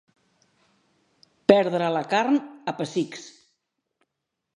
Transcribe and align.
Perdre 1.53 1.89
la 1.97 2.01
carn 2.13 2.39
a 2.73 2.75
pessics. 2.81 3.29